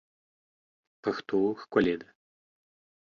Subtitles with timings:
[1.01, 2.09] پښتو ښکلې ده